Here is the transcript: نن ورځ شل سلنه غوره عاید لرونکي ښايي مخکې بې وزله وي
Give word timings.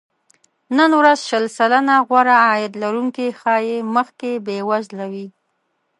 نن 0.77 0.91
ورځ 0.99 1.19
شل 1.29 1.45
سلنه 1.57 1.95
غوره 2.07 2.37
عاید 2.47 2.73
لرونکي 2.83 3.27
ښايي 3.39 3.77
مخکې 3.95 4.31
بې 4.45 4.57
وزله 4.69 5.05
وي 5.13 5.27